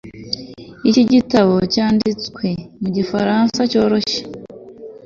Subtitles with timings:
[0.89, 2.45] iki gitabo cyanditswe
[2.81, 4.19] mu gifaransa cyoroshye